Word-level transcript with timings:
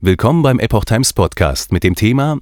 Willkommen 0.00 0.42
beim 0.42 0.60
Epoch 0.60 0.84
Times 0.84 1.12
Podcast 1.12 1.72
mit 1.72 1.82
dem 1.82 1.96
Thema 1.96 2.38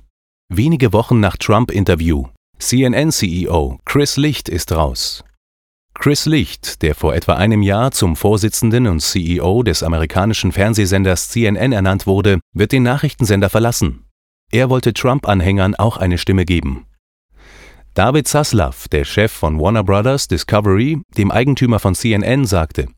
Wenige 0.50 0.92
Wochen 0.92 1.20
nach 1.20 1.38
Trump-Interview. 1.38 2.26
CNN-CEO 2.58 3.80
Chris 3.86 4.18
Licht 4.18 4.50
ist 4.50 4.72
raus. 4.72 5.24
Chris 5.94 6.26
Licht, 6.26 6.82
der 6.82 6.94
vor 6.94 7.14
etwa 7.14 7.36
einem 7.36 7.62
Jahr 7.62 7.92
zum 7.92 8.14
Vorsitzenden 8.14 8.86
und 8.86 9.00
CEO 9.00 9.62
des 9.62 9.82
amerikanischen 9.82 10.52
Fernsehsenders 10.52 11.30
CNN 11.30 11.72
ernannt 11.72 12.06
wurde, 12.06 12.40
wird 12.52 12.72
den 12.72 12.82
Nachrichtensender 12.82 13.48
verlassen. 13.48 14.04
Er 14.52 14.68
wollte 14.68 14.92
Trump-Anhängern 14.92 15.76
auch 15.76 15.96
eine 15.96 16.18
Stimme 16.18 16.44
geben. 16.44 16.84
David 17.94 18.28
Zaslav, 18.28 18.86
der 18.88 19.06
Chef 19.06 19.32
von 19.32 19.58
Warner 19.58 19.82
Brothers 19.82 20.28
Discovery, 20.28 21.00
dem 21.16 21.30
Eigentümer 21.30 21.78
von 21.78 21.94
CNN, 21.94 22.44
sagte, 22.44 22.88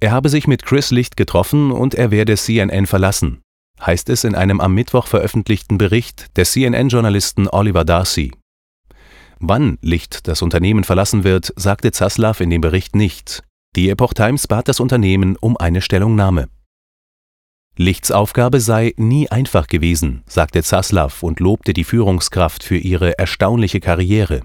er 0.00 0.12
habe 0.12 0.30
sich 0.30 0.46
mit 0.46 0.64
Chris 0.64 0.90
Licht 0.90 1.18
getroffen 1.18 1.70
und 1.70 1.94
er 1.94 2.10
werde 2.10 2.34
CNN 2.38 2.86
verlassen 2.86 3.42
heißt 3.84 4.08
es 4.10 4.24
in 4.24 4.34
einem 4.34 4.60
am 4.60 4.74
Mittwoch 4.74 5.06
veröffentlichten 5.06 5.78
Bericht 5.78 6.36
des 6.36 6.52
CNN-Journalisten 6.52 7.48
Oliver 7.48 7.84
Darcy. 7.84 8.32
Wann 9.40 9.78
Licht 9.82 10.26
das 10.26 10.42
Unternehmen 10.42 10.84
verlassen 10.84 11.22
wird, 11.22 11.52
sagte 11.56 11.92
Zaslav 11.92 12.40
in 12.40 12.50
dem 12.50 12.60
Bericht 12.60 12.96
nicht. 12.96 13.44
Die 13.76 13.88
Epoch 13.88 14.14
Times 14.14 14.48
bat 14.48 14.68
das 14.68 14.80
Unternehmen 14.80 15.36
um 15.36 15.56
eine 15.56 15.80
Stellungnahme. 15.80 16.48
Lichts 17.76 18.10
Aufgabe 18.10 18.60
sei 18.60 18.94
nie 18.96 19.30
einfach 19.30 19.68
gewesen, 19.68 20.24
sagte 20.26 20.64
Zaslav 20.64 21.22
und 21.22 21.38
lobte 21.38 21.72
die 21.72 21.84
Führungskraft 21.84 22.64
für 22.64 22.76
ihre 22.76 23.16
erstaunliche 23.18 23.78
Karriere. 23.78 24.42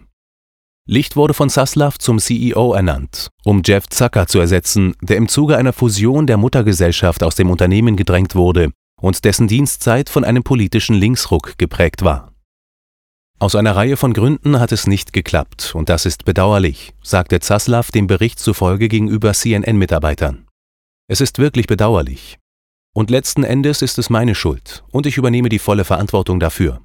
Licht 0.86 1.16
wurde 1.16 1.34
von 1.34 1.50
Zaslav 1.50 1.98
zum 1.98 2.20
CEO 2.20 2.74
ernannt, 2.74 3.30
um 3.44 3.64
Jeff 3.66 3.88
Zucker 3.88 4.28
zu 4.28 4.40
ersetzen, 4.40 4.96
der 5.02 5.18
im 5.18 5.30
Zuge 5.30 5.58
einer 5.58 5.74
Fusion 5.74 6.28
der 6.28 6.38
Muttergesellschaft 6.38 7.24
aus 7.24 7.36
dem 7.36 7.50
Unternehmen 7.50 7.96
gedrängt 7.96 8.36
wurde 8.36 8.72
und 9.04 9.26
dessen 9.26 9.50
Dienstzeit 9.50 10.10
von 10.10 10.24
einem 10.24 10.44
politischen 10.44 10.96
Linksruck 10.96 11.58
geprägt 11.58 12.04
war. 12.04 12.32
Aus 13.38 13.54
einer 13.54 13.76
Reihe 13.76 13.98
von 13.98 14.14
Gründen 14.14 14.62
hat 14.62 14.72
es 14.72 14.88
nicht 14.88 15.12
geklappt, 15.12 15.76
und 15.76 15.90
das 15.90 16.06
ist 16.06 16.24
bedauerlich, 16.24 16.94
sagte 17.04 17.42
Zaslav 17.42 17.92
dem 17.92 18.08
Bericht 18.08 18.40
zufolge 18.40 18.88
gegenüber 18.88 19.34
CNN-Mitarbeitern. 19.34 20.48
Es 21.10 21.20
ist 21.20 21.38
wirklich 21.38 21.68
bedauerlich. 21.68 22.40
Und 22.96 23.10
letzten 23.10 23.44
Endes 23.44 23.82
ist 23.82 24.00
es 24.00 24.10
meine 24.10 24.36
Schuld, 24.36 24.86
und 24.90 25.06
ich 25.06 25.18
übernehme 25.18 25.50
die 25.50 25.60
volle 25.60 25.84
Verantwortung 25.84 26.40
dafür. 26.40 26.80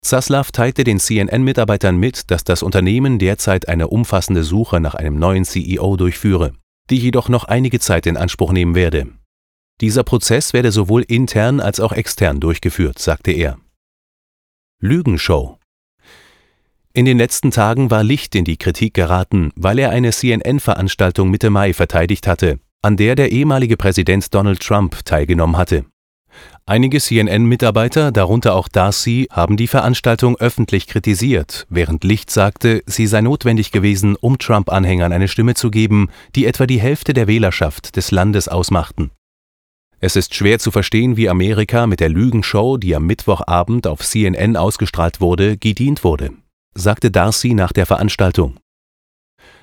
Zaslav 0.00 0.50
teilte 0.50 0.82
den 0.82 0.98
CNN-Mitarbeitern 0.98 1.98
mit, 1.98 2.30
dass 2.30 2.42
das 2.42 2.62
Unternehmen 2.62 3.18
derzeit 3.18 3.68
eine 3.68 3.88
umfassende 3.88 4.44
Suche 4.44 4.80
nach 4.80 4.94
einem 4.94 5.18
neuen 5.18 5.44
CEO 5.44 5.98
durchführe, 5.98 6.54
die 6.88 6.96
jedoch 6.96 7.28
noch 7.28 7.44
einige 7.44 7.80
Zeit 7.80 8.06
in 8.06 8.16
Anspruch 8.16 8.52
nehmen 8.52 8.74
werde. 8.74 9.17
Dieser 9.80 10.02
Prozess 10.02 10.52
werde 10.52 10.72
sowohl 10.72 11.02
intern 11.02 11.60
als 11.60 11.78
auch 11.78 11.92
extern 11.92 12.40
durchgeführt, 12.40 12.98
sagte 12.98 13.32
er. 13.32 13.58
Lügenshow. 14.80 15.58
In 16.92 17.04
den 17.04 17.18
letzten 17.18 17.52
Tagen 17.52 17.90
war 17.90 18.02
Licht 18.02 18.34
in 18.34 18.44
die 18.44 18.56
Kritik 18.56 18.94
geraten, 18.94 19.52
weil 19.54 19.78
er 19.78 19.90
eine 19.90 20.10
CNN-Veranstaltung 20.10 21.30
Mitte 21.30 21.50
Mai 21.50 21.72
verteidigt 21.72 22.26
hatte, 22.26 22.58
an 22.82 22.96
der 22.96 23.14
der 23.14 23.30
ehemalige 23.30 23.76
Präsident 23.76 24.34
Donald 24.34 24.60
Trump 24.60 25.04
teilgenommen 25.04 25.56
hatte. 25.56 25.84
Einige 26.66 27.00
CNN-Mitarbeiter, 27.00 28.12
darunter 28.12 28.54
auch 28.54 28.68
Darcy, 28.68 29.28
haben 29.30 29.56
die 29.56 29.68
Veranstaltung 29.68 30.36
öffentlich 30.38 30.86
kritisiert, 30.86 31.66
während 31.70 32.04
Licht 32.04 32.30
sagte, 32.30 32.82
sie 32.86 33.06
sei 33.06 33.20
notwendig 33.20 33.72
gewesen, 33.72 34.16
um 34.16 34.38
Trump-Anhängern 34.38 35.12
eine 35.12 35.28
Stimme 35.28 35.54
zu 35.54 35.70
geben, 35.70 36.08
die 36.34 36.46
etwa 36.46 36.66
die 36.66 36.80
Hälfte 36.80 37.14
der 37.14 37.26
Wählerschaft 37.26 37.96
des 37.96 38.10
Landes 38.10 38.48
ausmachten. 38.48 39.10
Es 40.00 40.14
ist 40.14 40.34
schwer 40.34 40.60
zu 40.60 40.70
verstehen, 40.70 41.16
wie 41.16 41.28
Amerika 41.28 41.88
mit 41.88 41.98
der 41.98 42.08
Lügenshow, 42.08 42.76
die 42.76 42.94
am 42.94 43.06
Mittwochabend 43.06 43.88
auf 43.88 44.00
CNN 44.00 44.56
ausgestrahlt 44.56 45.20
wurde, 45.20 45.56
gedient 45.56 46.04
wurde, 46.04 46.30
sagte 46.74 47.10
Darcy 47.10 47.54
nach 47.54 47.72
der 47.72 47.84
Veranstaltung. 47.84 48.60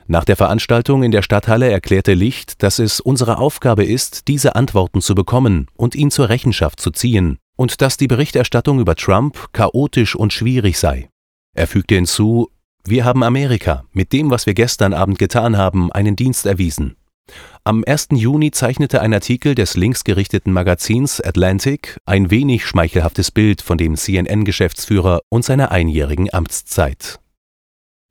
Nach 0.07 0.25
der 0.25 0.35
Veranstaltung 0.35 1.03
in 1.03 1.11
der 1.11 1.21
Stadthalle 1.21 1.71
erklärte 1.71 2.13
Licht, 2.13 2.61
dass 2.61 2.79
es 2.79 2.99
unsere 2.99 3.37
Aufgabe 3.37 3.85
ist, 3.85 4.27
diese 4.27 4.55
Antworten 4.55 5.01
zu 5.01 5.15
bekommen 5.15 5.67
und 5.75 5.95
ihn 5.95 6.11
zur 6.11 6.27
Rechenschaft 6.27 6.81
zu 6.81 6.91
ziehen, 6.91 7.37
und 7.55 7.81
dass 7.81 7.95
die 7.95 8.07
Berichterstattung 8.07 8.79
über 8.79 8.95
Trump 8.95 9.53
chaotisch 9.53 10.15
und 10.15 10.33
schwierig 10.33 10.77
sei. 10.77 11.09
Er 11.55 11.67
fügte 11.67 11.95
hinzu, 11.95 12.51
wir 12.83 13.05
haben 13.05 13.23
Amerika 13.23 13.85
mit 13.93 14.11
dem, 14.11 14.29
was 14.29 14.45
wir 14.45 14.53
gestern 14.53 14.93
Abend 14.93 15.17
getan 15.17 15.57
haben, 15.57 15.91
einen 15.91 16.17
Dienst 16.17 16.45
erwiesen. 16.45 16.97
Am 17.67 17.83
1. 17.83 18.09
Juni 18.11 18.51
zeichnete 18.51 19.01
ein 19.01 19.11
Artikel 19.11 19.55
des 19.55 19.75
linksgerichteten 19.75 20.53
Magazins 20.53 21.19
Atlantic 21.19 21.97
ein 22.05 22.29
wenig 22.29 22.63
schmeichelhaftes 22.63 23.31
Bild 23.31 23.63
von 23.63 23.79
dem 23.79 23.95
CNN-Geschäftsführer 23.95 25.21
und 25.29 25.43
seiner 25.43 25.71
einjährigen 25.71 26.31
Amtszeit. 26.31 27.19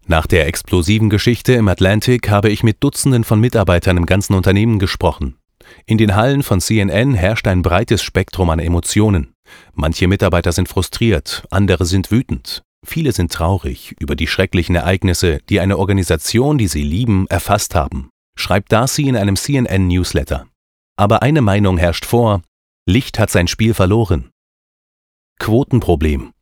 Nach 0.09 0.27
der 0.27 0.49
explosiven 0.49 1.09
Geschichte 1.09 1.53
im 1.53 1.69
Atlantic 1.69 2.29
habe 2.31 2.51
ich 2.51 2.65
mit 2.65 2.83
Dutzenden 2.83 3.23
von 3.23 3.39
Mitarbeitern 3.39 3.97
im 3.97 4.07
ganzen 4.07 4.35
Unternehmen 4.35 4.81
gesprochen. 4.81 5.37
In 5.87 5.99
den 5.99 6.17
Hallen 6.17 6.43
von 6.43 6.61
CNN 6.61 7.15
herrscht 7.15 7.47
ein 7.47 7.63
breites 7.63 8.03
Spektrum 8.03 8.51
an 8.51 8.59
Emotionen. 8.59 9.35
Manche 9.73 10.09
Mitarbeiter 10.09 10.51
sind 10.51 10.69
frustriert, 10.69 11.45
andere 11.53 11.85
sind 11.85 12.11
wütend. 12.11 12.65
Viele 12.85 13.13
sind 13.13 13.31
traurig 13.31 13.95
über 14.01 14.17
die 14.17 14.27
schrecklichen 14.27 14.75
Ereignisse, 14.75 15.39
die 15.49 15.61
eine 15.61 15.79
Organisation, 15.79 16.59
die 16.59 16.67
sie 16.67 16.83
lieben, 16.83 17.29
erfasst 17.29 17.77
haben 17.77 18.11
schreibt 18.37 18.73
Darcy 18.73 19.09
in 19.09 19.17
einem 19.17 19.37
CNN-Newsletter. 19.37 20.47
Aber 20.97 21.23
eine 21.23 21.43
Meinung 21.43 21.79
herrscht 21.79 22.05
vor, 22.05 22.43
Licht 22.87 23.19
hat 23.19 23.31
sein 23.31 23.49
Spiel 23.49 23.75
verloren. 23.75 24.31
Quotenproblem. 25.39 26.33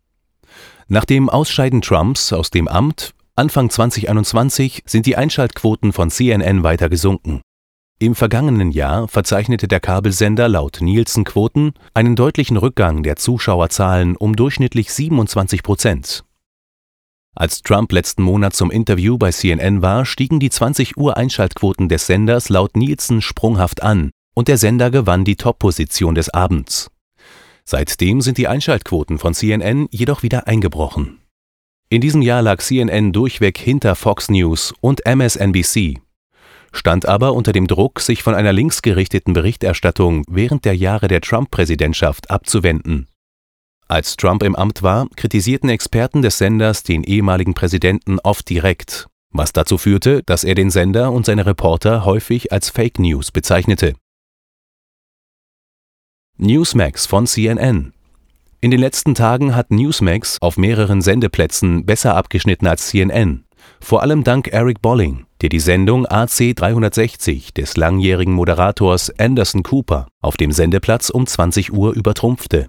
Nach 0.89 1.05
dem 1.05 1.31
Ausscheiden 1.31 1.81
Trumps 1.81 2.33
aus 2.33 2.51
dem 2.51 2.69
Amt 2.69 3.15
Anfang 3.35 3.71
2021 3.71 4.83
sind 4.85 5.07
die 5.07 5.17
Einschaltquoten 5.17 5.95
von 5.95 6.11
CNN 6.11 6.63
weiter 6.63 6.91
gesunken. 6.91 7.41
Im 7.99 8.15
vergangenen 8.15 8.73
Jahr 8.73 9.09
verzeichnete 9.09 9.69
der 9.69 9.81
Kabelsender 9.81 10.49
laut 10.49 10.81
Nielsen-Quoten 10.83 11.73
einen 11.95 12.15
deutlichen 12.15 12.59
Rückgang 12.59 13.03
der 13.03 13.17
Zuschauerzahlen 13.17 14.17
um 14.17 14.37
durchschnittlich 14.37 14.93
27 14.93 15.63
Prozent. 15.63 16.25
Als 17.35 17.63
Trump 17.63 17.93
letzten 17.93 18.23
Monat 18.23 18.55
zum 18.55 18.71
Interview 18.71 19.17
bei 19.17 19.33
CNN 19.33 19.81
war, 19.81 20.05
stiegen 20.05 20.39
die 20.39 20.51
20 20.51 20.99
Uhr 20.99 21.17
Einschaltquoten 21.17 21.89
des 21.89 22.07
Senders 22.07 22.51
laut 22.51 22.77
Nielsen 22.77 23.23
sprunghaft 23.23 23.83
an 23.83 24.11
und 24.35 24.49
der 24.49 24.59
Sender 24.59 24.91
gewann 24.91 25.25
die 25.25 25.37
Top-Position 25.37 26.15
des 26.15 26.29
Abends. 26.29 26.91
Seitdem 27.65 28.21
sind 28.21 28.39
die 28.39 28.49
Einschaltquoten 28.49 29.19
von 29.19 29.33
CNN 29.33 29.89
jedoch 29.91 30.23
wieder 30.23 30.47
eingebrochen. 30.47 31.21
In 31.89 32.01
diesem 32.01 32.23
Jahr 32.23 32.43
lag 32.43 32.61
CNN 32.61 33.13
durchweg 33.13 33.57
hinter 33.57 33.95
Fox 33.95 34.29
News 34.29 34.75
und 34.81 35.07
MSNBC, 35.07 36.01
stand 36.73 37.07
aber 37.07 37.35
unter 37.35 37.53
dem 37.53 37.67
Druck, 37.67 38.01
sich 38.01 38.23
von 38.23 38.35
einer 38.35 38.53
linksgerichteten 38.53 39.35
Berichterstattung 39.35 40.25
während 40.29 40.65
der 40.65 40.77
Jahre 40.77 41.09
der 41.09 41.21
Trump-Präsidentschaft 41.21 42.31
abzuwenden. 42.31 43.09
Als 43.93 44.17
Trump 44.17 44.43
im 44.43 44.57
Amt 44.57 44.83
war, 44.83 45.07
kritisierten 45.17 45.69
Experten 45.69 46.23
des 46.23 46.39
Senders 46.39 46.83
den 46.83 47.05
ehemaligen 47.05 47.53
Präsidenten 47.53 48.21
oft 48.21 48.49
direkt, 48.49 49.07
was 49.33 49.53
dazu 49.53 49.77
führte, 49.77 50.23
dass 50.23 50.45
er 50.45 50.55
den 50.55 50.71
Sender 50.71 51.13
und 51.13 51.27
seine 51.27 51.45
Reporter 51.45 52.07
häufig 52.07 52.53
als 52.53 52.71
Fake 52.71 52.99
News 52.99 53.31
bezeichnete. 53.31 53.93
Newsmax 56.39 57.05
von 57.05 57.27
CNN 57.27 57.93
In 58.63 58.71
den 58.71 58.81
letzten 58.81 59.15
Tagen 59.15 59.55
hat 59.55 59.71
Newsmax 59.71 60.39
auf 60.41 60.57
mehreren 60.57 61.03
Sendeplätzen 61.03 61.85
besser 61.85 62.17
abgeschnitten 62.17 62.69
als 62.69 62.87
CNN, 62.87 63.45
vor 63.79 64.01
allem 64.01 64.25
dank 64.25 64.49
Eric 64.49 64.81
Bolling, 64.81 65.27
der 65.43 65.51
die 65.51 65.61
Sendung 65.61 66.07
AC 66.07 66.57
360 66.57 67.53
des 67.53 67.77
langjährigen 67.77 68.33
Moderators 68.33 69.13
Anderson 69.19 69.63
Cooper 69.63 70.09
auf 70.23 70.39
dem 70.39 70.51
Sendeplatz 70.51 71.11
um 71.11 71.27
20 71.27 71.75
Uhr 71.75 71.93
übertrumpfte 71.93 72.69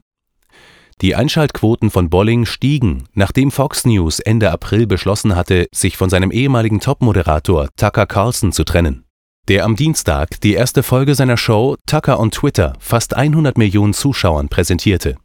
die 1.04 1.16
Einschaltquoten 1.16 1.92
von 1.92 2.10
Bolling 2.10 2.46
stiegen, 2.46 3.04
nachdem 3.14 3.52
Fox 3.52 3.86
News 3.86 4.22
Ende 4.22 4.50
April 4.52 4.88
beschlossen 4.88 5.36
hatte, 5.36 5.68
sich 5.74 5.98
von 5.98 6.10
seinem 6.10 6.32
ehemaligen 6.32 6.80
Top-Moderator 6.80 7.68
Tucker 7.76 8.06
Carlson 8.06 8.54
zu 8.54 8.64
trennen. 8.64 9.04
Der 9.50 9.66
am 9.66 9.76
Dienstag 9.76 10.40
die 10.40 10.54
erste 10.54 10.82
Folge 10.82 11.14
seiner 11.14 11.36
Show 11.36 11.76
Tucker 11.86 12.22
on 12.22 12.32
Twitter 12.32 12.72
fast 12.80 13.18
100 13.18 13.58
Millionen 13.58 13.94
Zuschauern 13.94 14.48
präsentierte. 14.48 15.18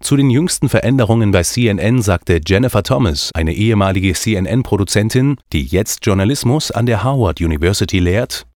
Zu 0.00 0.16
den 0.16 0.30
jüngsten 0.30 0.68
Veränderungen 0.68 1.30
bei 1.30 1.44
CNN 1.44 2.02
sagte 2.02 2.40
Jennifer 2.44 2.82
Thomas, 2.82 3.30
eine 3.34 3.54
ehemalige 3.54 4.12
CNN-Produzentin, 4.12 5.36
die 5.52 5.64
jetzt 5.64 6.04
Journalismus 6.04 6.72
an 6.72 6.86
der 6.86 7.04
Harvard 7.04 7.40
University 7.40 8.00
lehrt, 8.00 8.48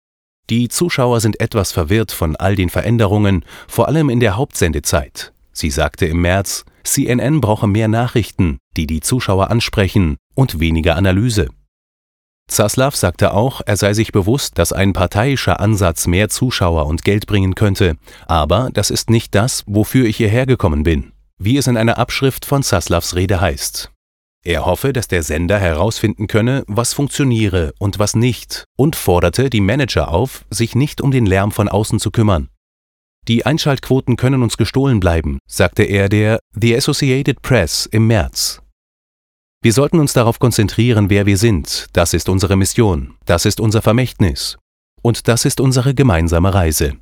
die 0.50 0.70
Zuschauer 0.70 1.20
sind 1.20 1.40
etwas 1.40 1.72
verwirrt 1.72 2.12
von 2.12 2.36
all 2.36 2.56
den 2.56 2.70
Veränderungen, 2.70 3.46
vor 3.68 3.88
allem 3.88 4.10
in 4.10 4.20
der 4.20 4.38
Hauptsendezeit. 4.38 5.34
Sie 5.58 5.72
sagte 5.72 6.06
im 6.06 6.22
März, 6.22 6.66
CNN 6.84 7.42
brauche 7.42 7.68
mehr 7.68 7.88
Nachrichten, 7.88 8.60
die 8.78 8.86
die 8.86 9.02
Zuschauer 9.02 9.50
ansprechen, 9.50 10.18
und 10.36 10.60
weniger 10.60 10.96
Analyse. 10.96 11.48
Zaslav 12.48 12.96
sagte 12.96 13.34
auch, 13.34 13.62
er 13.66 13.76
sei 13.76 13.96
sich 13.96 14.12
bewusst, 14.12 14.60
dass 14.60 14.72
ein 14.72 14.94
parteiischer 14.94 15.60
Ansatz 15.60 16.06
mehr 16.06 16.30
Zuschauer 16.30 16.86
und 16.86 17.04
Geld 17.04 17.26
bringen 17.26 17.56
könnte, 17.56 17.96
aber 18.28 18.70
das 18.72 18.92
ist 18.92 19.10
nicht 19.10 19.34
das, 19.34 19.64
wofür 19.66 20.06
ich 20.06 20.18
hierher 20.18 20.46
gekommen 20.46 20.84
bin, 20.84 21.12
wie 21.40 21.58
es 21.58 21.66
in 21.66 21.76
einer 21.76 21.98
Abschrift 21.98 22.46
von 22.46 22.62
Zaslavs 22.62 23.16
Rede 23.16 23.42
heißt. 23.42 23.92
Er 24.46 24.68
hoffe, 24.68 24.94
dass 24.94 25.08
der 25.08 25.24
Sender 25.24 25.58
herausfinden 25.58 26.28
könne, 26.28 26.66
was 26.68 26.94
funktioniere 26.94 27.74
und 27.80 27.98
was 27.98 28.16
nicht, 28.16 28.66
und 28.78 28.96
forderte 28.96 29.50
die 29.50 29.60
Manager 29.60 30.10
auf, 30.10 30.46
sich 30.52 30.76
nicht 30.76 31.02
um 31.02 31.10
den 31.10 31.26
Lärm 31.26 31.52
von 31.52 31.68
außen 31.68 32.00
zu 32.00 32.12
kümmern. 32.12 32.50
Die 33.28 33.46
Einschaltquoten 33.46 34.16
können 34.16 34.42
uns 34.42 34.56
gestohlen 34.56 35.02
bleiben, 35.02 35.40
sagte 35.48 35.84
er 35.84 36.08
der 36.08 36.40
The 36.54 36.78
Associated 36.78 37.42
Press 37.42 37.86
im 37.86 38.08
März. 38.08 38.62
Wir 39.62 39.74
sollten 39.74 40.00
uns 40.00 40.14
darauf 40.14 40.40
konzentrieren, 40.40 41.10
wer 41.10 41.26
wir 41.26 41.38
sind. 41.38 41.88
Das 41.92 42.14
ist 42.14 42.30
unsere 42.30 42.56
Mission. 42.56 43.16
Das 43.26 43.46
ist 43.46 43.60
unser 43.60 43.82
Vermächtnis. 43.82 44.58
Und 45.02 45.28
das 45.28 45.44
ist 45.44 45.60
unsere 45.60 45.94
gemeinsame 45.94 46.54
Reise. 46.54 46.94